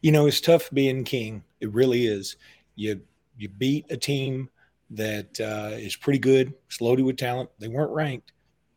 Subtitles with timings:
[0.00, 1.44] You know, it's tough being king.
[1.60, 2.36] It really is.
[2.74, 3.00] You
[3.36, 4.50] you beat a team
[4.90, 7.50] that uh, is pretty good, it's loaded with talent.
[7.58, 8.32] They weren't ranked,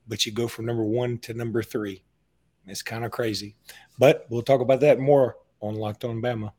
[0.07, 2.03] but you go from number one to number three.
[2.67, 3.55] It's kind of crazy.
[3.97, 6.51] But we'll talk about that more on Locked On Bama.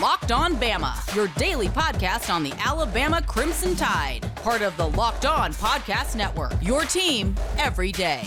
[0.00, 5.24] Locked On Bama, your daily podcast on the Alabama Crimson Tide, part of the Locked
[5.24, 6.54] On Podcast Network.
[6.60, 8.24] Your team every day.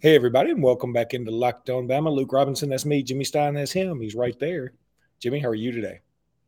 [0.00, 2.14] Hey, everybody, and welcome back into Locked On Bama.
[2.14, 3.02] Luke Robinson, that's me.
[3.02, 4.00] Jimmy Stein, that's him.
[4.00, 4.74] He's right there.
[5.18, 5.98] Jimmy, how are you today?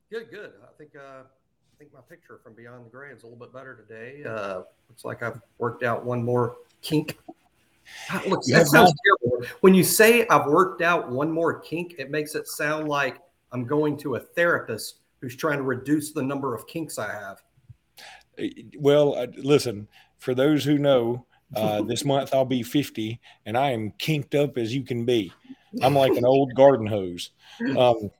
[0.08, 0.52] Good, good.
[0.62, 3.52] I think uh, I think my picture from Beyond the Grade is a little bit
[3.52, 4.22] better today.
[4.22, 7.18] Uh, looks like I've worked out one more kink.
[8.28, 9.44] Look, that sounds terrible.
[9.62, 13.18] When you say I've worked out one more kink, it makes it sound like
[13.50, 17.42] I'm going to a therapist who's trying to reduce the number of kinks I have.
[18.78, 23.70] Well, uh, listen, for those who know, uh, this month I'll be 50 and I
[23.70, 25.32] am kinked up as you can be.
[25.82, 27.30] I'm like an old garden hose.
[27.76, 28.10] Um,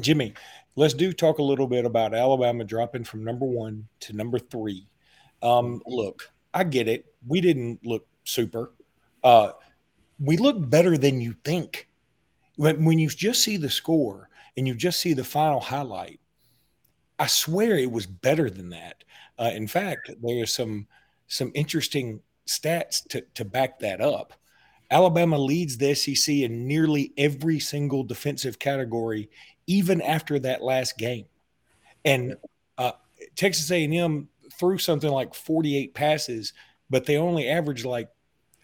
[0.00, 0.34] Jimmy,
[0.74, 4.86] let's do talk a little bit about Alabama dropping from number one to number three.
[5.42, 7.06] Um, look, I get it.
[7.26, 8.72] We didn't look super.
[9.22, 9.52] Uh,
[10.18, 11.88] we look better than you think.
[12.56, 16.20] When, when you just see the score and you just see the final highlight,
[17.18, 19.04] I swear it was better than that.
[19.38, 20.86] Uh, in fact, there is some
[21.28, 24.32] some interesting stats to, to back that up.
[24.90, 29.28] Alabama leads the SEC in nearly every single defensive category,
[29.66, 31.26] even after that last game.
[32.04, 32.36] And
[32.78, 32.92] uh,
[33.34, 36.52] Texas A&M threw something like 48 passes,
[36.88, 38.08] but they only averaged like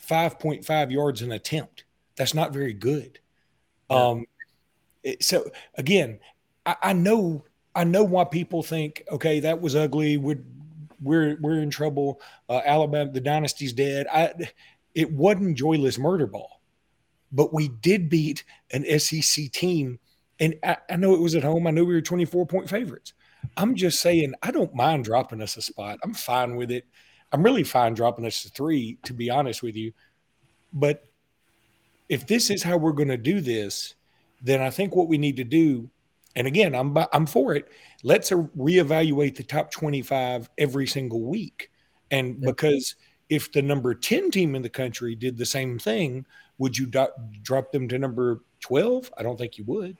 [0.08, 1.84] 5.5 yards an attempt.
[2.16, 3.18] That's not very good.
[3.90, 3.96] Yeah.
[3.96, 4.26] Um,
[5.02, 6.20] it, so again,
[6.64, 7.44] I, I know
[7.74, 10.16] I know why people think, okay, that was ugly.
[10.18, 10.44] Would
[11.02, 12.20] we're we're in trouble.
[12.48, 14.06] Uh, Alabama, the dynasty's dead.
[14.12, 14.32] I,
[14.94, 16.60] it wasn't joyless murder ball,
[17.30, 19.98] but we did beat an SEC team,
[20.38, 21.66] and I, I know it was at home.
[21.66, 23.12] I know we were twenty four point favorites.
[23.56, 25.98] I'm just saying I don't mind dropping us a spot.
[26.02, 26.86] I'm fine with it.
[27.32, 29.92] I'm really fine dropping us to three, to be honest with you.
[30.72, 31.06] But
[32.08, 33.94] if this is how we're going to do this,
[34.42, 35.88] then I think what we need to do
[36.36, 37.68] and again, I'm I'm for it.
[38.02, 41.70] Let's reevaluate the top 25 every single week.
[42.10, 42.94] And because
[43.28, 46.26] if the number 10 team in the country did the same thing,
[46.58, 47.08] would you do-
[47.42, 49.10] drop them to number 12?
[49.16, 49.96] I don't think you would.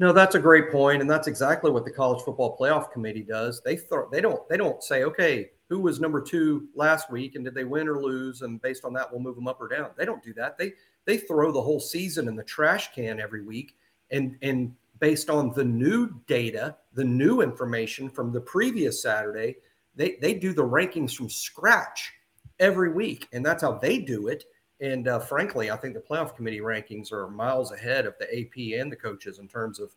[0.00, 3.60] No, that's a great point, and that's exactly what the college football playoff committee does.
[3.60, 7.44] They throw, they don't they don't say, okay, who was number two last week, and
[7.44, 9.90] did they win or lose, and based on that, we'll move them up or down.
[9.96, 10.56] They don't do that.
[10.56, 10.74] They
[11.04, 13.74] they throw the whole season in the trash can every week,
[14.12, 19.56] and and based on the new data, the new information from the previous Saturday.
[19.94, 22.12] They, they do the rankings from scratch
[22.60, 24.44] every week, and that's how they do it.
[24.80, 28.80] And uh, frankly, I think the playoff committee rankings are miles ahead of the AP
[28.80, 29.94] and the coaches in terms of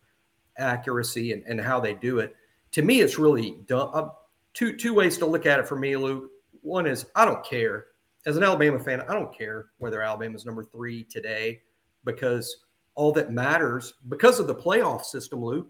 [0.58, 2.36] accuracy and, and how they do it.
[2.72, 3.92] To me, it's really dumb.
[3.94, 4.10] Uh,
[4.54, 6.32] two two ways to look at it for me, Luke.
[6.62, 7.88] One is I don't care.
[8.26, 11.62] As an Alabama fan, I don't care whether Alabama's number three today
[12.06, 12.56] because
[13.02, 15.68] all that matters because of the playoff system, Luke.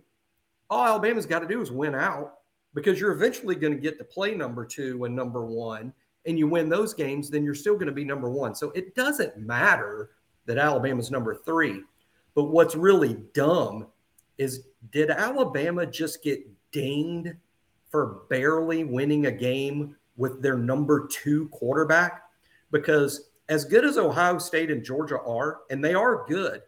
[0.69, 2.33] All Alabama's got to do is win out
[2.73, 5.93] because you're eventually going to get to play number two and number one,
[6.25, 8.53] and you win those games, then you're still going to be number one.
[8.53, 10.09] So it doesn't matter
[10.45, 11.83] that Alabama's number three.
[12.35, 13.87] But what's really dumb
[14.37, 17.37] is did Alabama just get dinged
[17.89, 22.23] for barely winning a game with their number two quarterback?
[22.71, 26.61] Because as good as Ohio State and Georgia are, and they are good,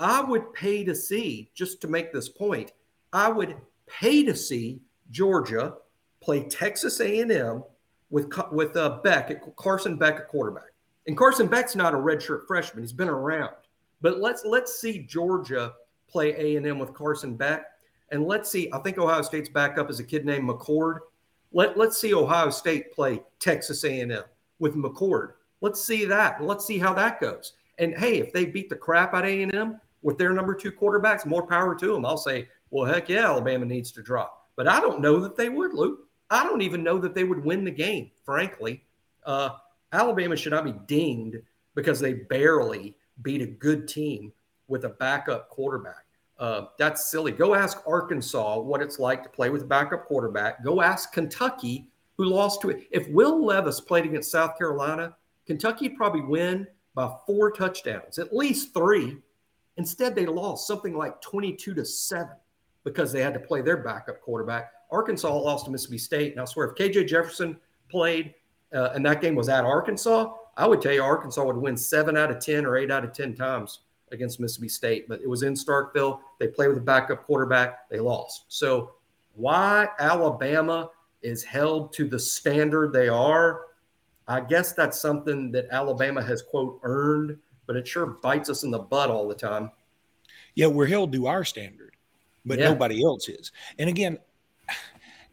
[0.00, 2.72] I would pay to see, just to make this point,
[3.12, 3.56] I would
[3.86, 4.80] pay to see
[5.10, 5.74] Georgia
[6.22, 7.62] play Texas A&M
[8.08, 10.72] with with uh, Beck, Carson Beck, a quarterback.
[11.06, 13.54] And Carson Beck's not a redshirt freshman; he's been around.
[14.00, 15.74] But let's let's see Georgia
[16.08, 17.66] play A&M with Carson Beck,
[18.10, 18.70] and let's see.
[18.72, 21.00] I think Ohio State's backup is a kid named McCord.
[21.52, 24.22] Let let's see Ohio State play Texas A&M
[24.60, 25.32] with McCord.
[25.60, 26.42] Let's see that.
[26.42, 27.52] Let's see how that goes.
[27.78, 31.26] And hey, if they beat the crap out of A&M, with their number two quarterbacks,
[31.26, 32.06] more power to them.
[32.06, 34.48] I'll say, well, heck yeah, Alabama needs to drop.
[34.56, 36.08] But I don't know that they would, Luke.
[36.30, 38.84] I don't even know that they would win the game, frankly.
[39.24, 39.50] Uh,
[39.92, 41.38] Alabama should not be dinged
[41.74, 44.32] because they barely beat a good team
[44.68, 46.04] with a backup quarterback.
[46.38, 47.32] Uh, that's silly.
[47.32, 50.64] Go ask Arkansas what it's like to play with a backup quarterback.
[50.64, 52.86] Go ask Kentucky, who lost to it.
[52.90, 55.16] If Will Levis played against South Carolina,
[55.46, 59.18] Kentucky probably win by four touchdowns, at least three.
[59.80, 62.28] Instead, they lost something like 22 to 7.
[62.84, 64.72] because they had to play their backup quarterback.
[64.90, 66.32] Arkansas lost to Mississippi State.
[66.32, 67.56] And I swear, if KJ Jefferson
[67.90, 68.34] played
[68.74, 72.14] uh, and that game was at Arkansas, I would tell you Arkansas would win seven
[72.18, 73.80] out of 10 or eight out of 10 times
[74.12, 75.08] against Mississippi State.
[75.08, 76.20] But it was in Starkville.
[76.38, 77.88] They played with a backup quarterback.
[77.88, 78.44] They lost.
[78.48, 78.92] So
[79.34, 80.90] why Alabama
[81.22, 83.62] is held to the standard they are,
[84.28, 87.38] I guess that's something that Alabama has, quote, earned,
[87.70, 89.70] but it sure bites us in the butt all the time.
[90.56, 91.94] Yeah, we're held to our standard,
[92.44, 92.64] but yeah.
[92.64, 93.52] nobody else is.
[93.78, 94.18] And again,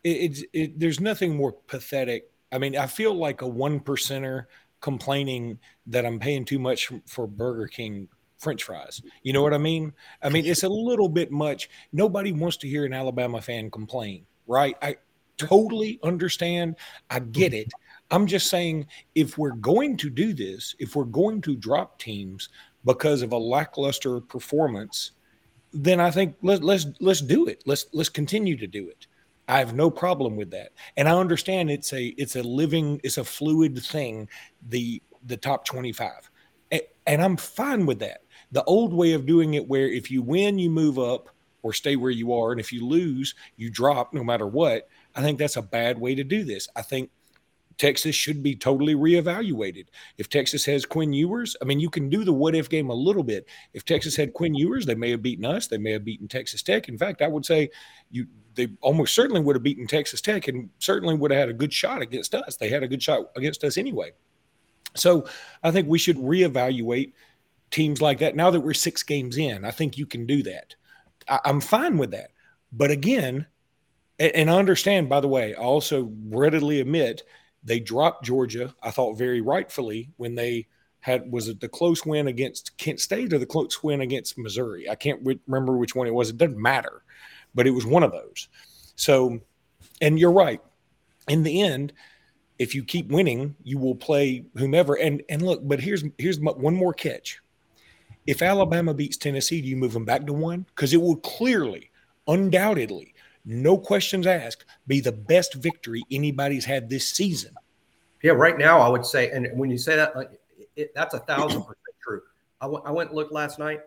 [0.04, 2.30] it, it's it, there's nothing more pathetic.
[2.52, 4.46] I mean, I feel like a one percenter
[4.82, 5.58] complaining
[5.88, 8.08] that I'm paying too much for Burger King
[8.38, 9.02] French fries.
[9.24, 9.92] You know what I mean?
[10.22, 11.72] I mean, it's a little bit much.
[11.92, 14.78] Nobody wants to hear an Alabama fan complain, right?
[14.84, 14.98] I
[15.38, 16.76] totally understand.
[17.10, 17.74] I get it.
[18.12, 22.50] I'm just saying if we're going to do this, if we're going to drop teams
[22.86, 25.12] because of a lackluster performance,
[25.74, 27.64] then I think let, let's let's do it.
[27.66, 29.08] Let's let's continue to do it.
[29.50, 30.72] I have no problem with that.
[30.96, 34.30] And I understand it's a it's a living, it's a fluid thing,
[34.70, 36.30] the the top 25.
[36.72, 38.22] And, and I'm fine with that.
[38.52, 41.30] The old way of doing it where if you win, you move up
[41.64, 42.52] or stay where you are.
[42.52, 44.88] And if you lose, you drop no matter what.
[45.16, 46.70] I think that's a bad way to do this.
[46.76, 47.10] I think
[47.78, 49.88] Texas should be totally reevaluated.
[50.18, 52.94] If Texas has Quinn Ewers, I mean, you can do the what if game a
[52.94, 53.48] little bit.
[53.74, 55.68] If Texas had Quinn Ewers, they may have beaten us.
[55.68, 56.90] They may have beaten Texas Tech.
[56.90, 57.70] In fact, I would say
[58.10, 61.54] you they almost certainly would have beaten Texas Tech and certainly would have had a
[61.54, 62.58] good shot against us.
[62.58, 64.12] They had a good shot against us anyway.
[64.96, 65.28] So
[65.64, 67.14] I think we should reevaluate
[67.70, 68.36] teams like that.
[68.36, 70.76] Now that we're six games in, I think you can do that.
[71.30, 72.32] I, I'm fine with that.
[72.72, 73.46] But again,
[74.20, 77.22] and I understand, by the way, I also readily admit
[77.68, 80.68] they dropped Georgia, I thought very rightfully, when they
[81.02, 84.90] had was it the close win against Kent State or the close win against Missouri?
[84.90, 86.30] I can't re- remember which one it was.
[86.30, 87.04] It doesn't matter,
[87.54, 88.48] but it was one of those.
[88.96, 89.42] So,
[90.02, 90.62] and you're right.
[91.28, 91.92] In the end,
[92.58, 94.96] if you keep winning, you will play whomever.
[94.96, 97.40] And and look, but here's here's one more catch.
[98.26, 100.66] If Alabama beats Tennessee, do you move them back to one?
[100.74, 101.92] Because it will clearly,
[102.28, 103.14] undoubtedly,
[103.48, 107.56] no questions asked, be the best victory anybody's had this season.
[108.22, 110.32] Yeah, right now I would say, and when you say that, like,
[110.76, 112.22] it, that's a thousand percent true.
[112.60, 113.80] I, w- I went and looked last night.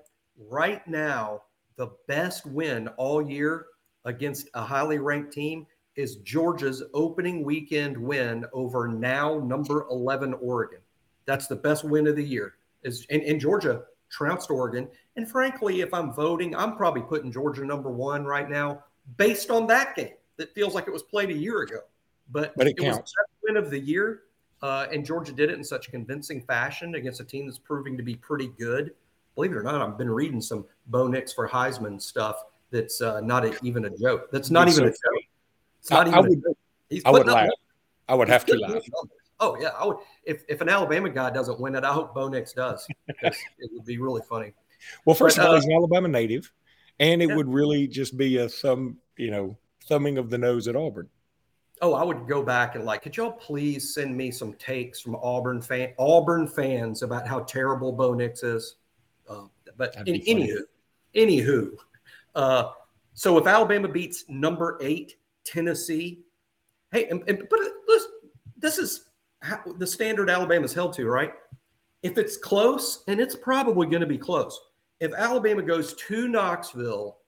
[0.49, 1.43] Right now,
[1.77, 3.67] the best win all year
[4.07, 10.79] against a highly ranked team is Georgia's opening weekend win over now number 11 Oregon.
[11.27, 12.55] That's the best win of the year.
[12.83, 14.89] Is and, and Georgia trounced Oregon.
[15.17, 18.85] And frankly, if I'm voting, I'm probably putting Georgia number one right now
[19.17, 21.81] based on that game that feels like it was played a year ago.
[22.31, 22.99] But, but it, it counts.
[22.99, 24.23] was the win of the year.
[24.63, 28.03] Uh, and Georgia did it in such convincing fashion against a team that's proving to
[28.03, 28.93] be pretty good.
[29.35, 33.21] Believe it or not, I've been reading some Bo Nix for Heisman stuff that's uh,
[33.21, 34.31] not a, even a joke.
[34.31, 35.25] That's not it's even so a joke.
[35.81, 36.57] It's not I, even I would,
[36.91, 37.49] He's I would laugh.
[38.09, 38.83] I would have to laugh.
[39.39, 39.97] Oh yeah, I would.
[40.25, 42.87] If if an Alabama guy doesn't win it, I hope Bo Nix does.
[43.09, 44.53] it would be really funny.
[45.05, 46.53] Well, first but, of all, uh, he's an Alabama native
[47.01, 47.35] and it yeah.
[47.35, 49.57] would really just be a thumb, you know,
[49.89, 51.09] thumbing of the nose at Auburn.
[51.83, 55.17] Oh, I would go back and like, could y'all please send me some takes from
[55.17, 58.77] Auburn fan Auburn fans about how terrible Bo Nix is?
[59.29, 59.45] Uh,
[59.79, 60.59] but in, anywho,
[61.15, 61.71] anywho,
[62.35, 62.73] uh,
[63.15, 66.21] so if Alabama beats number eight Tennessee,
[66.93, 68.05] hey, and, and but this,
[68.59, 69.09] this is
[69.41, 71.33] how the standard Alabama's held to, right?
[72.03, 74.61] If it's close, and it's probably going to be close,
[75.01, 77.19] if Alabama goes to Knoxville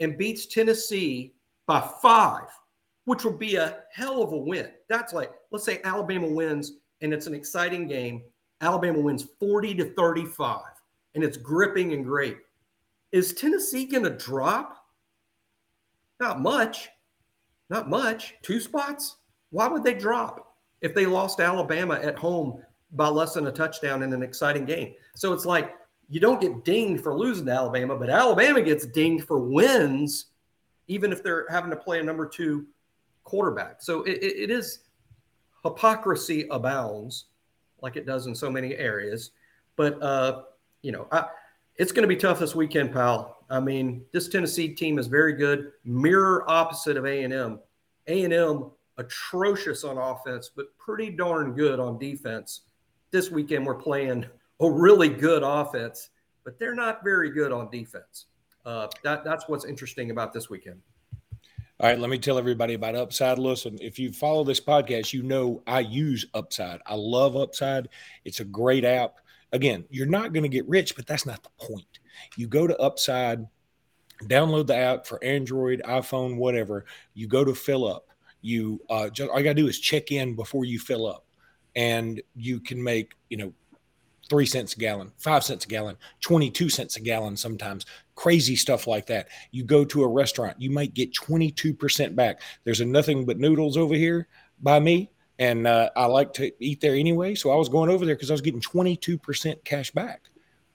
[0.00, 1.34] and beats Tennessee
[1.66, 2.48] by five,
[3.06, 4.70] which would be a hell of a win.
[4.88, 8.22] That's like, let's say Alabama wins and it's an exciting game.
[8.60, 10.60] Alabama wins 40 to 35
[11.14, 12.38] and it's gripping and great.
[13.12, 14.86] Is Tennessee going to drop?
[16.20, 16.88] Not much.
[17.70, 18.34] Not much.
[18.42, 19.16] Two spots?
[19.50, 22.62] Why would they drop if they lost Alabama at home
[22.92, 24.94] by less than a touchdown in an exciting game?
[25.14, 25.74] So it's like
[26.08, 30.26] you don't get dinged for losing to Alabama, but Alabama gets dinged for wins,
[30.88, 32.66] even if they're having to play a number two
[33.24, 33.82] quarterback.
[33.82, 34.80] So it, it is
[35.62, 37.26] hypocrisy abounds,
[37.80, 39.30] like it does in so many areas.
[39.76, 40.42] But uh,
[40.82, 41.26] you know, I,
[41.76, 43.38] it's going to be tough this weekend, pal.
[43.50, 45.72] I mean, this Tennessee team is very good.
[45.84, 47.60] Mirror opposite of A and M.
[48.06, 52.62] A and M atrocious on offense, but pretty darn good on defense.
[53.10, 54.26] This weekend we're playing
[54.60, 56.10] a really good offense,
[56.44, 58.26] but they're not very good on defense.
[58.64, 60.80] Uh, that, that's what's interesting about this weekend.
[61.80, 63.38] All right, let me tell everybody about Upside.
[63.38, 66.80] Listen, if you follow this podcast, you know I use Upside.
[66.86, 67.88] I love Upside.
[68.24, 69.16] It's a great app.
[69.52, 71.98] Again, you're not going to get rich, but that's not the point.
[72.36, 73.46] You go to Upside
[74.22, 76.84] download the app for Android, iPhone, whatever.
[77.14, 78.08] You go to fill up.
[78.40, 81.24] You uh, just all you gotta do is check in before you fill up,
[81.76, 83.52] and you can make you know
[84.34, 87.86] three cents a gallon, five cents a gallon, 22 cents a gallon sometimes,
[88.16, 89.28] crazy stuff like that.
[89.52, 92.42] You go to a restaurant, you might get 22% back.
[92.64, 94.26] There's a nothing but noodles over here
[94.60, 97.36] by me, and uh, I like to eat there anyway.
[97.36, 100.22] So I was going over there because I was getting 22% cash back.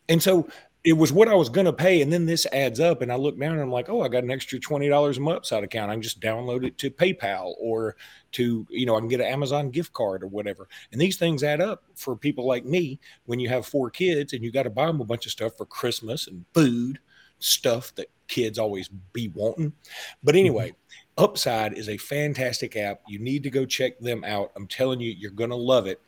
[0.07, 0.47] And so
[0.83, 2.01] it was what I was going to pay.
[2.01, 3.01] And then this adds up.
[3.01, 5.45] And I look down and I'm like, oh, I got an extra $20 a month
[5.45, 5.91] side account.
[5.91, 7.97] I can just download it to PayPal or
[8.33, 10.69] to, you know, I can get an Amazon gift card or whatever.
[10.91, 14.43] And these things add up for people like me when you have four kids and
[14.43, 16.99] you got to buy them a bunch of stuff for Christmas and food,
[17.39, 19.73] stuff that kids always be wanting.
[20.23, 20.39] But mm-hmm.
[20.39, 20.75] anyway,
[21.17, 23.01] Upside is a fantastic app.
[23.05, 24.53] You need to go check them out.
[24.55, 25.99] I'm telling you, you're going to love it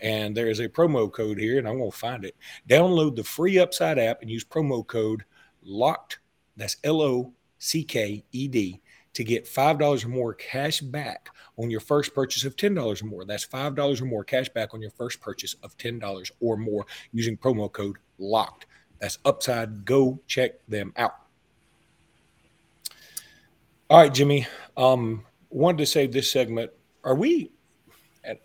[0.00, 2.36] and there is a promo code here, and I'm going to find it.
[2.68, 5.24] Download the free Upside app and use promo code
[5.64, 6.18] LOCKED.
[6.56, 8.80] That's L O C K E D
[9.14, 13.24] to get $5 or more cash back on your first purchase of $10 or more.
[13.24, 17.36] That's $5 or more cash back on your first purchase of $10 or more using
[17.36, 18.66] promo code LOCKED.
[19.00, 19.84] That's Upside.
[19.84, 21.16] Go check them out.
[23.90, 24.46] All right, Jimmy.
[24.76, 26.70] Um, wanted to save this segment.
[27.02, 27.50] Are we?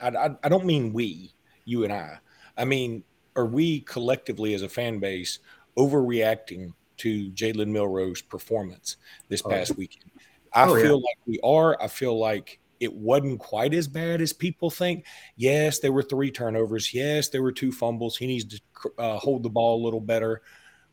[0.02, 1.34] I, I, I don't mean we
[1.66, 2.20] you and I.
[2.58, 3.04] I mean,
[3.36, 5.40] are we collectively as a fan base
[5.78, 8.98] overreacting to Jalen Milroe's performance
[9.30, 9.50] this oh.
[9.50, 9.76] past oh.
[9.78, 10.12] weekend?
[10.54, 10.92] I oh, feel yeah.
[10.92, 11.82] like we are.
[11.82, 15.06] I feel like it wasn't quite as bad as people think.
[15.36, 16.94] Yes, there were three turnovers.
[16.94, 18.18] Yes, there were two fumbles.
[18.18, 18.62] He needs to
[18.98, 20.42] uh, hold the ball a little better.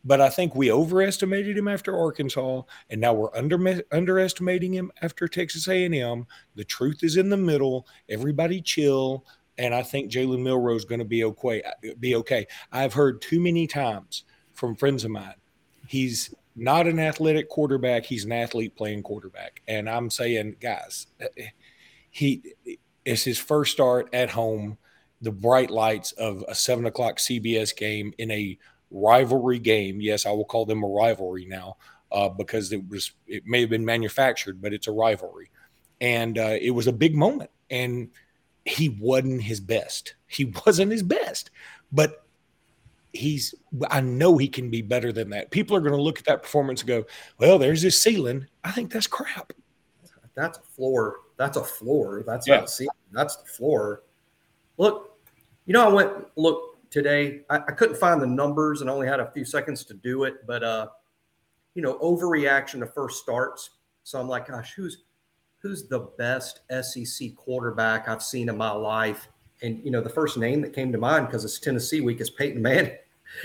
[0.03, 5.29] But I think we overestimated him after Arkansas, and now we're under underestimating him after
[5.29, 6.27] Texas A&M.
[6.55, 7.87] The truth is in the middle.
[8.09, 9.27] Everybody chill
[9.61, 11.63] and I think Jalen Milroe is going to be okay.
[12.01, 12.47] Be okay.
[12.73, 14.25] I've heard too many times
[14.55, 15.35] from friends of mine.
[15.87, 18.07] He's not an athletic quarterback.
[18.07, 19.61] He's an athlete playing quarterback.
[19.69, 21.09] And I'm saying, guys,
[22.11, 22.55] he
[23.05, 24.79] it's his first start at home.
[25.21, 28.59] The bright lights of a seven o'clock CBS game in a
[28.91, 30.01] rivalry game.
[30.01, 31.77] Yes, I will call them a rivalry now
[32.11, 35.51] uh, because it was it may have been manufactured, but it's a rivalry,
[36.01, 37.51] and uh, it was a big moment.
[37.69, 38.09] And
[38.65, 40.15] he wasn't his best.
[40.27, 41.51] He wasn't his best,
[41.93, 42.25] but
[43.13, 43.55] he's
[43.91, 45.51] I know he can be better than that.
[45.51, 47.05] People are going to look at that performance and go,
[47.39, 49.53] "Well, there's his ceiling." I think that's crap.
[50.35, 51.17] That's a floor.
[51.37, 52.23] That's a floor.
[52.27, 52.57] That's yeah.
[52.57, 52.91] not a ceiling.
[53.13, 54.03] That's the floor.
[54.79, 55.19] Look,
[55.67, 57.43] you know, I went look today.
[57.51, 60.47] I, I couldn't find the numbers and only had a few seconds to do it,
[60.47, 60.89] but uh,
[61.75, 63.71] you know, overreaction to first starts.
[64.05, 65.05] So I'm like, gosh, who's
[65.61, 69.29] who's the best SEC quarterback I've seen in my life?
[69.63, 72.31] And you know, the first name that came to mind because it's Tennessee week is
[72.31, 72.97] Peyton Manning.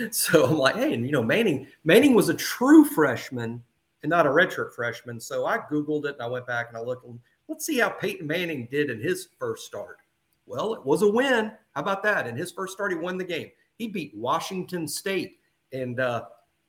[0.10, 3.62] So I'm like, hey, and you know, Manning Manning was a true freshman
[4.02, 5.20] and not a redshirt freshman.
[5.20, 7.08] So I googled it and I went back and I looked.
[7.48, 9.98] Let's see how Peyton Manning did in his first start.
[10.48, 11.52] Well, it was a win.
[11.76, 12.26] How about that?
[12.26, 13.52] In his first start, he won the game.
[13.78, 15.40] He beat Washington State,
[15.74, 16.26] and uh,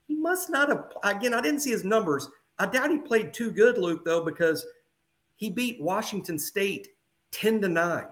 [0.08, 0.92] he must not have.
[1.02, 2.28] Again, I didn't see his numbers.
[2.58, 4.66] I doubt he played too good, Luke, though, because
[5.36, 6.88] he beat Washington State
[7.32, 8.04] 10 to 9,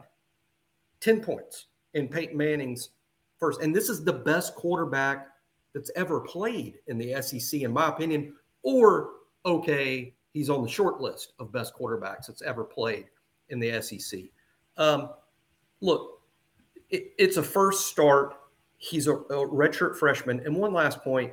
[1.00, 2.90] 10 points in Peyton Manning's
[3.38, 3.60] first.
[3.60, 5.28] And this is the best quarterback
[5.74, 8.34] that's ever played in the SEC, in my opinion.
[8.62, 9.10] Or,
[9.44, 13.06] okay, he's on the short list of best quarterbacks that's ever played
[13.48, 14.20] in the SEC.
[14.76, 15.10] Um,
[15.80, 16.20] look,
[16.90, 18.34] it, it's a first start.
[18.76, 20.40] He's a, a redshirt freshman.
[20.40, 21.32] And one last point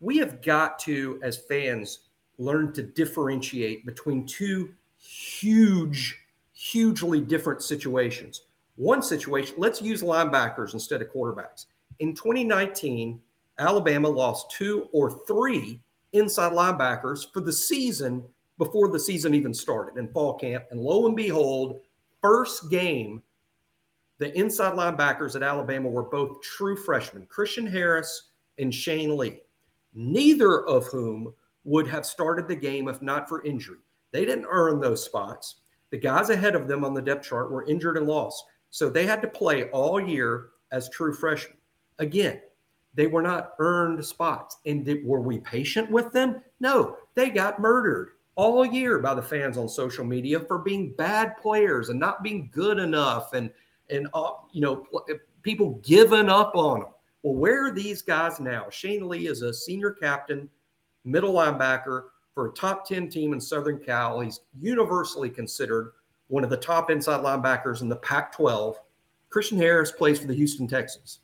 [0.00, 2.00] we have got to, as fans,
[2.38, 6.18] learn to differentiate between two huge,
[6.52, 8.42] hugely different situations.
[8.76, 11.66] One situation, let's use linebackers instead of quarterbacks.
[11.98, 13.20] In 2019,
[13.58, 15.80] Alabama lost two or three
[16.12, 18.22] inside linebackers for the season
[18.58, 20.64] before the season even started in fall camp.
[20.70, 21.80] And lo and behold,
[22.20, 23.22] first game,
[24.18, 29.40] the inside linebackers at Alabama were both true freshmen, Christian Harris and Shane Lee,
[29.94, 33.78] neither of whom would have started the game if not for injury.
[34.12, 35.56] They didn't earn those spots.
[35.90, 38.44] The guys ahead of them on the depth chart were injured and lost.
[38.70, 41.56] So they had to play all year as true freshmen.
[41.98, 42.40] Again,
[42.94, 44.58] they were not earned spots.
[44.66, 46.42] And did, were we patient with them?
[46.60, 51.36] No, they got murdered all year by the fans on social media for being bad
[51.36, 53.50] players and not being good enough and
[53.90, 54.86] and uh, you know
[55.42, 56.88] people giving up on them.
[57.22, 58.68] Well, where are these guys now?
[58.70, 60.48] Shane Lee is a senior captain,
[61.04, 64.20] middle linebacker for a top 10 team in Southern Cal.
[64.20, 65.92] He's universally considered
[66.28, 68.78] one of the top inside linebackers in the Pac 12.
[69.28, 71.20] Christian Harris plays for the Houston Texans.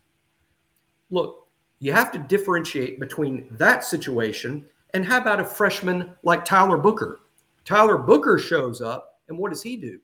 [1.11, 1.47] Look,
[1.79, 7.21] you have to differentiate between that situation And how about a freshman like Tyler Booker?
[7.65, 10.01] Tyler Booker shows up, and what does he do?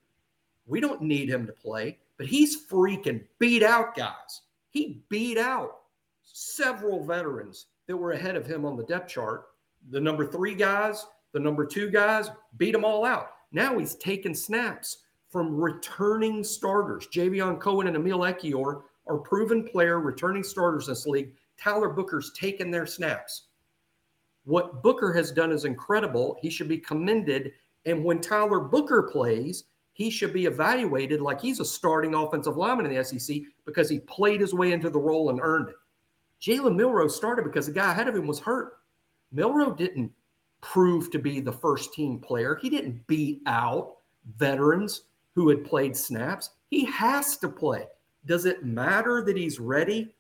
[0.67, 4.43] We don't need him to play, but he's freaking beat out guys.
[4.71, 5.81] He beat out
[6.23, 9.47] several veterans that were ahead of him on the depth chart.
[9.91, 13.31] The number three guys, the number two guys, beat them all out.
[13.53, 14.99] Now he's taking snaps
[15.29, 17.09] from returning starters.
[17.13, 21.33] Javion Cohen and Emil Ekiyor are proven player returning starters in this league.
[21.59, 23.49] Tyler Booker's taken their snaps.
[24.45, 26.37] What Booker has done is incredible.
[26.41, 27.53] He should be commended.
[27.87, 32.87] And when Tyler Booker plays, he should be evaluated like he's a starting offensive lineman
[32.87, 35.77] in the SEC because he played his way into the role and earned it.
[36.43, 38.75] Jalen Milroe started because the guy ahead of him was hurt.
[39.35, 40.13] Milroe didn't
[40.61, 42.55] prove to be the first team player.
[42.63, 43.97] He didn't beat out
[44.37, 45.03] veterans
[45.35, 46.51] who had played snaps.
[46.71, 47.87] He has to play.
[48.27, 50.15] Does it matter that he's ready?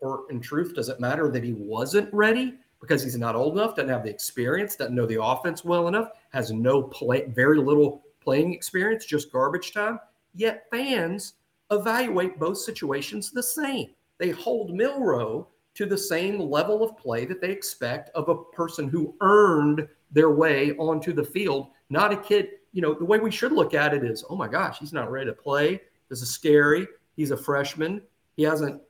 [0.00, 3.74] Or in truth, does it matter that he wasn't ready because he's not old enough,
[3.74, 8.04] doesn't have the experience, doesn't know the offense well enough, has no play, very little
[8.20, 9.98] playing experience, just garbage time?
[10.34, 11.34] Yet fans
[11.72, 13.88] evaluate both situations the same.
[14.18, 15.48] They hold Milroe
[15.78, 20.30] to the same level of play that they expect of a person who earned their
[20.30, 22.48] way onto the field, not a kid.
[22.72, 25.08] You know, the way we should look at it is, oh my gosh, he's not
[25.08, 25.80] ready to play.
[26.08, 26.88] This is scary.
[27.14, 28.02] He's a freshman.
[28.36, 28.82] He hasn't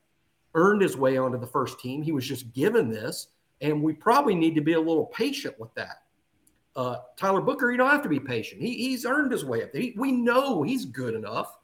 [0.55, 2.01] earned his way onto the first team.
[2.01, 3.29] He was just given this.
[3.61, 6.05] And we probably need to be a little patient with that.
[6.75, 8.63] Uh, Tyler Booker, you don't have to be patient.
[8.63, 9.83] He, he's earned his way up there.
[9.83, 11.59] He, we know he's good enough,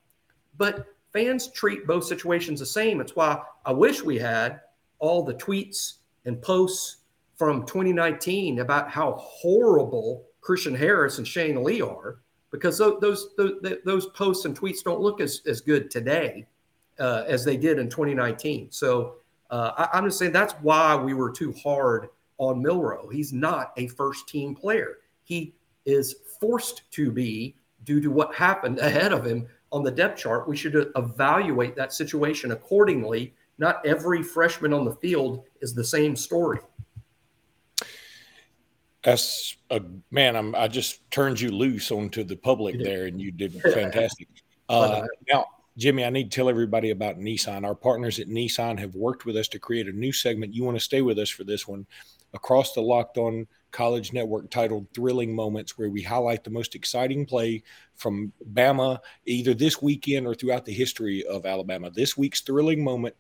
[0.59, 3.01] but fans treat both situations the same.
[3.01, 4.61] It's why I wish we had
[5.05, 5.95] all the tweets
[6.25, 6.99] and posts
[7.37, 12.21] from 2019 about how horrible Christian Harris and Shane Lee are,
[12.51, 13.29] because those those
[13.85, 16.47] those posts and tweets don't look as, as good today
[16.99, 18.71] uh, as they did in 2019.
[18.71, 19.17] So
[19.51, 22.09] uh, I, I'm just saying that's why we were too hard
[22.39, 23.09] on Milroe.
[23.13, 24.99] He's not a first team player.
[25.23, 30.19] He is forced to be due to what happened ahead of him on the depth
[30.19, 30.49] chart.
[30.49, 36.17] We should evaluate that situation accordingly not every freshman on the field is the same
[36.17, 36.59] story.
[39.03, 40.35] That's a man.
[40.35, 44.29] I'm, I just turned you loose onto the public there, and you did fantastic.
[44.69, 47.65] Uh, now, Jimmy, I need to tell everybody about Nissan.
[47.65, 50.55] Our partners at Nissan have worked with us to create a new segment.
[50.55, 51.87] You want to stay with us for this one
[52.33, 57.27] across the Locked On College Network titled Thrilling Moments, where we highlight the most exciting
[57.27, 57.63] play
[57.97, 61.91] from Bama either this weekend or throughout the history of Alabama.
[61.91, 63.15] This week's thrilling moment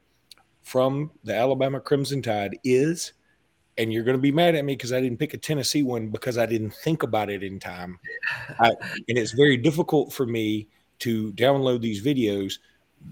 [0.64, 3.12] from the Alabama Crimson Tide is,
[3.78, 6.08] and you're going to be mad at me because I didn't pick a Tennessee one
[6.08, 7.98] because I didn't think about it in time.
[8.58, 10.68] I, and it's very difficult for me
[11.00, 12.54] to download these videos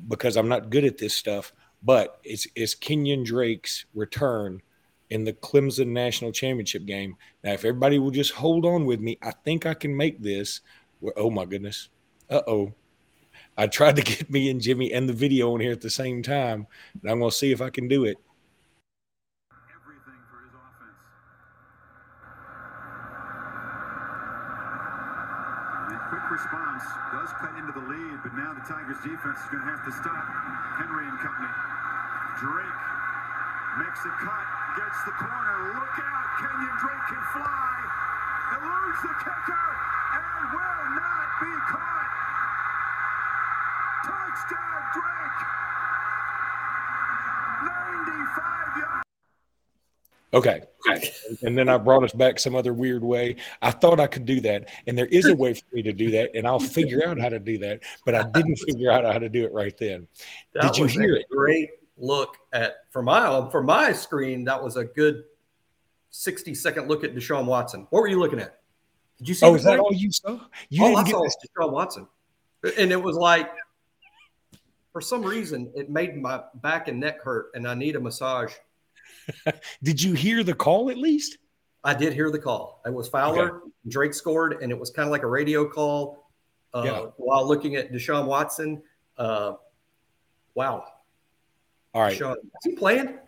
[0.09, 1.53] because I'm not good at this stuff.
[1.85, 4.63] But it's it's Kenyon Drake's return
[5.11, 7.17] in the Clemson National Championship game.
[7.43, 10.61] Now, if everybody will just hold on with me, I think I can make this.
[11.17, 11.89] Oh my goodness.
[12.31, 12.73] Uh oh.
[13.57, 16.23] I tried to get me and Jimmy and the video in here at the same
[16.23, 16.67] time,
[17.01, 18.19] and I'm going to see if I can do it.
[26.33, 29.85] Response does cut into the lead, but now the Tigers defense is going to have
[29.85, 30.25] to stop
[30.81, 31.53] Henry and company.
[32.41, 32.81] Drake
[33.77, 34.47] makes a cut,
[34.81, 35.77] gets the corner.
[35.77, 37.73] Look out, Kenyon Drake can fly.
[38.57, 39.69] Eludes the kicker
[40.17, 41.93] and will not be caught.
[44.33, 45.43] Touchdown, Drake!
[47.65, 49.05] 95 yards.
[50.35, 50.63] Okay.
[51.43, 53.37] And then I brought us back some other weird way.
[53.61, 54.69] I thought I could do that.
[54.87, 56.31] And there is a way for me to do that.
[56.35, 57.81] And I'll figure out how to do that.
[58.05, 60.09] But I didn't figure out how to do it right then.
[60.55, 61.27] That Did you hear it?
[61.31, 64.45] Great look at for my for my screen.
[64.45, 65.25] That was a good
[66.11, 67.87] 60 second look at Deshaun Watson.
[67.91, 68.61] What were you looking at?
[69.19, 69.47] Did you see?
[69.47, 70.41] Oh, is that all you saw?
[70.69, 72.07] You oh, all I saw was Deshaun Watson.
[72.79, 73.51] And it was like
[74.93, 78.53] for some reason it made my back and neck hurt and I need a massage.
[79.83, 81.39] did you hear the call at least?
[81.85, 82.81] I did hear the call.
[82.87, 83.57] It was Fowler.
[83.57, 83.67] Okay.
[83.89, 86.31] Drake scored, and it was kind of like a radio call
[86.75, 87.01] uh, yeah.
[87.17, 88.81] while looking at Deshaun Watson.
[89.19, 89.55] Uh,
[90.55, 90.85] wow.
[91.93, 92.17] All right.
[92.17, 93.19] Deshaun, is he playing?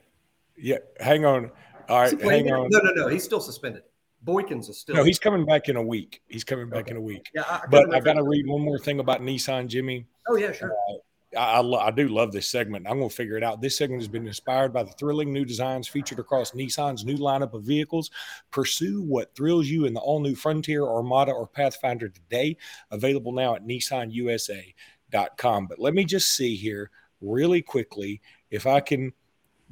[0.56, 0.78] Yeah.
[1.00, 1.50] Hang on.
[1.88, 2.20] All right.
[2.20, 2.68] Hang on.
[2.70, 3.08] No, no, no.
[3.08, 3.82] He's still suspended.
[4.24, 4.94] Boykins is still.
[4.94, 6.22] No, he's coming back in a week.
[6.28, 6.92] He's coming back okay.
[6.92, 7.28] in a week.
[7.34, 10.06] Yeah, I, I but I got to read one more thing about Nissan, Jimmy.
[10.28, 10.72] Oh yeah, sure.
[10.72, 10.94] Uh,
[11.36, 12.86] I, I, I, do love this segment.
[12.88, 13.60] I'm going to figure it out.
[13.60, 17.54] This segment has been inspired by the thrilling new designs featured across Nissan's new lineup
[17.54, 18.10] of vehicles.
[18.50, 22.56] Pursue what thrills you in the all new Frontier, Armada, or Pathfinder today.
[22.90, 25.66] Available now at nissanusa.com.
[25.66, 28.20] But let me just see here really quickly
[28.50, 29.12] if I can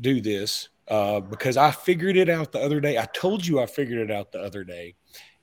[0.01, 0.69] do this.
[0.89, 2.99] uh, because I figured it out the other day.
[2.99, 4.95] I told you I figured it out the other day,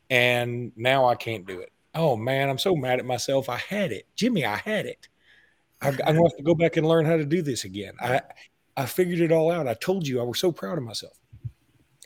[0.10, 1.72] and now I can't do it.
[1.96, 3.50] Oh man, I'm so mad at myself.
[3.50, 4.46] I had it, Jimmy.
[4.46, 5.09] I had it.
[5.82, 7.94] I, I'm going to have to go back and learn how to do this again.
[8.00, 8.22] I
[8.78, 9.68] I figured it all out.
[9.68, 11.20] I told you I was so proud of myself.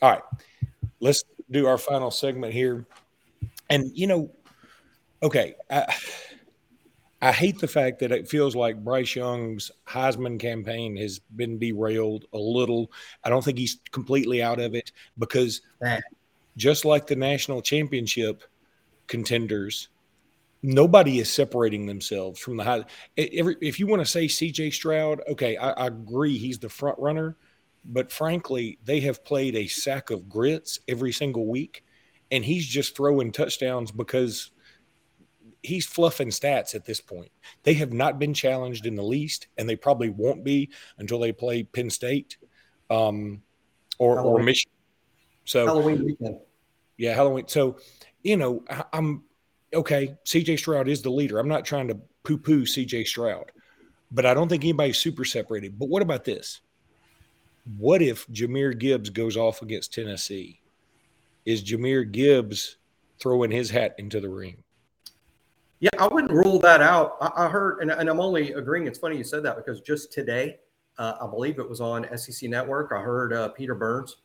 [0.02, 0.22] All right,
[1.00, 2.86] let's do our final segment here.
[3.70, 4.30] And you know,
[5.22, 5.94] okay, I,
[7.22, 12.26] I hate the fact that it feels like Bryce Young's Heisman campaign has been derailed
[12.32, 12.90] a little.
[13.22, 15.62] I don't think he's completely out of it because
[16.56, 18.42] just like the national championship
[19.06, 19.88] contenders,
[20.64, 22.84] nobody is separating themselves from the high.
[23.18, 26.98] Every, if you want to say CJ Stroud, okay, I, I agree he's the front
[26.98, 27.36] runner,
[27.84, 31.84] but frankly, they have played a sack of grits every single week,
[32.30, 34.52] and he's just throwing touchdowns because
[35.62, 37.30] he's fluffing stats at this point.
[37.62, 41.32] They have not been challenged in the least, and they probably won't be until they
[41.32, 42.38] play Penn State
[42.88, 43.42] um,
[43.98, 44.72] or or Michigan.
[45.44, 46.38] So Halloween weekend.
[46.96, 47.48] Yeah, Halloween.
[47.48, 47.76] So
[48.22, 49.24] you know, I'm
[49.74, 50.14] okay.
[50.24, 51.38] CJ Stroud is the leader.
[51.38, 53.52] I'm not trying to poo poo CJ Stroud,
[54.10, 55.78] but I don't think anybody's super separated.
[55.78, 56.60] But what about this?
[57.78, 60.60] What if Jahmyr Gibbs goes off against Tennessee?
[61.46, 62.76] Is Jahmyr Gibbs
[63.18, 64.62] throwing his hat into the ring?
[65.80, 67.16] Yeah, I wouldn't rule that out.
[67.20, 68.86] I, I heard, and, and, I'm only agreeing.
[68.86, 70.58] It's funny you said that because just today,
[70.98, 72.92] uh, I believe it was on SEC Network.
[72.92, 74.16] I heard uh, Peter Burns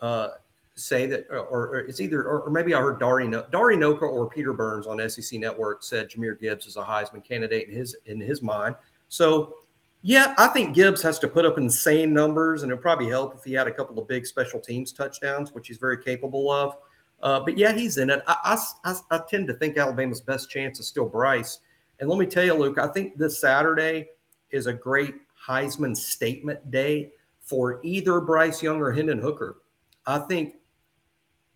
[0.00, 0.28] uh,
[0.74, 4.28] say that, or, or, it's either, or, or, maybe I heard Dari Dari Nowkhah or
[4.28, 8.20] Peter Burns on SEC Network said Jahmyr Gibbs is a Heisman candidate in his in
[8.20, 8.74] his mind.
[9.08, 9.56] So,
[10.00, 13.44] yeah, I think Gibbs has to put up insane numbers, and it'd probably help if
[13.44, 16.76] he had a couple of big special teams touchdowns, which he's very capable of.
[17.22, 18.22] Uh, but yeah, he's in it.
[18.26, 21.60] I, I, I, tend to think Alabama's best chance is still Bryce.
[22.00, 24.08] And let me tell you, Luke, I think this Saturday
[24.50, 25.14] is a great
[25.46, 29.58] Heisman statement day for either Bryce Young or Hendon Hooker.
[30.04, 30.56] I think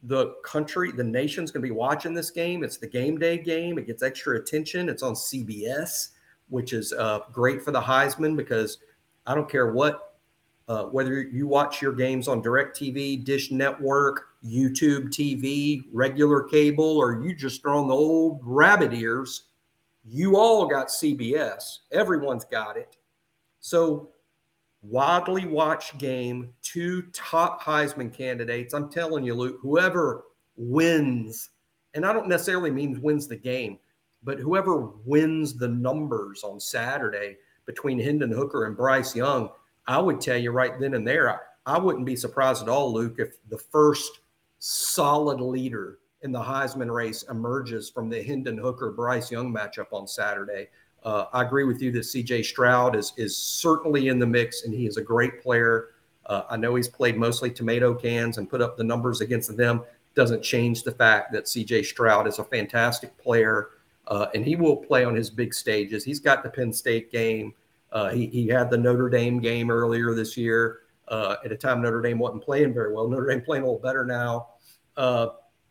[0.02, 2.62] the country, the nation's going to be watching this game.
[2.62, 3.78] It's the game day game.
[3.78, 4.88] It gets extra attention.
[4.88, 6.09] It's on CBS,
[6.48, 8.78] which is uh, great for the Heisman because
[9.26, 10.18] I don't care what,
[10.68, 17.22] uh, whether you watch your games on DirecTV, Dish Network, YouTube TV, regular cable, or
[17.22, 19.44] you just on the old rabbit ears,
[20.04, 21.78] you all got CBS.
[21.90, 22.96] Everyone's got it.
[23.59, 24.11] So,
[24.88, 28.75] widely watched game, two top Heisman candidates.
[28.75, 30.25] I'm telling you, Luke, whoever
[30.57, 31.51] wins,
[31.94, 33.79] and I don't necessarily mean wins the game,
[34.22, 39.51] but whoever wins the numbers on Saturday between Hendon Hooker and Bryce Young,
[39.87, 41.38] I would tell you right then and there, I,
[41.75, 44.20] I wouldn't be surprised at all, Luke, if the first
[44.59, 50.07] solid leader in the Heisman race emerges from the Hendon Hooker Bryce Young matchup on
[50.07, 50.68] Saturday.
[51.04, 54.74] Uh, I agree with you that CJ Stroud is is certainly in the mix, and
[54.74, 55.90] he is a great player.
[56.26, 59.82] Uh, I know he's played mostly tomato cans and put up the numbers against them.
[60.14, 63.70] Doesn't change the fact that CJ Stroud is a fantastic player,
[64.09, 66.04] uh, and he will play on his big stages.
[66.04, 67.54] He's got the Penn State game.
[67.92, 70.80] Uh, he, he had the Notre Dame game earlier this year.
[71.09, 73.09] Uh, at a time Notre Dame wasn't playing very well.
[73.09, 74.48] Notre Dame playing a little better now.
[74.96, 75.28] Uh,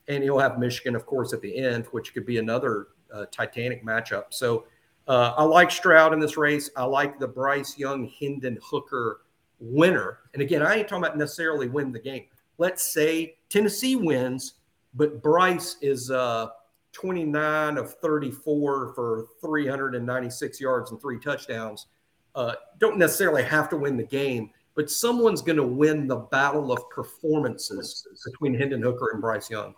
[0.08, 2.88] and he'll have Michigan, of course, at the end, which could be another
[3.32, 4.26] Titanic matchup.
[4.30, 4.66] So
[5.08, 6.70] uh, I like Stroud in this race.
[6.76, 9.22] I like the Bryce Young Hendon Hooker
[9.60, 10.20] winner.
[10.34, 12.26] And again, I ain't talking about necessarily win the game.
[12.58, 14.56] Let's say Tennessee wins,
[14.94, 16.48] but Bryce is uh,
[16.94, 21.88] 29 of 34 for 396 yards and three touchdowns.
[22.34, 26.72] Uh, don't necessarily have to win the game, but someone's going to win the battle
[26.72, 29.76] of performances between Hendon Hooker and Bryce Young.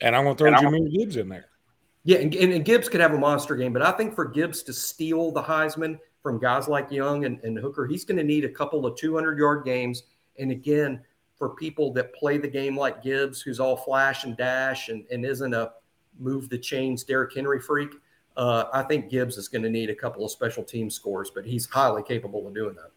[0.00, 1.48] And I'm going to throw Jahmyr Gibbs in there.
[2.04, 4.74] Yeah, and, and, Gibbs could have a monster game, but I think for Gibbs to
[4.74, 8.48] steal the Heisman from guys like Young and, and Hooker, he's going to need a
[8.48, 10.02] couple of 200 yard games.
[10.38, 11.00] And again,
[11.36, 15.24] for people that play the game like Gibbs, who's all flash and dash and, and
[15.24, 15.72] isn't a
[16.18, 17.90] move the chains Derrick Henry freak,
[18.36, 21.46] uh, I think Gibbs is going to need a couple of special team scores, but
[21.46, 22.90] he's highly capable of doing that.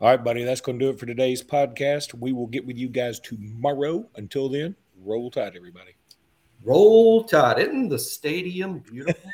[0.00, 2.14] All right, buddy, that's going to do it for today's podcast.
[2.14, 4.06] We will get with you guys tomorrow.
[4.16, 5.92] Until then, roll tide, everybody.
[6.62, 7.58] Roll tide.
[7.58, 9.30] Isn't the stadium beautiful?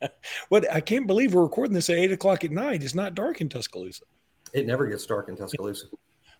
[0.48, 2.82] what I can't believe we're recording this at eight o'clock at night.
[2.82, 4.04] It's not dark in Tuscaloosa.
[4.52, 5.86] It never gets dark in Tuscaloosa.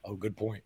[0.05, 0.63] oh, good point.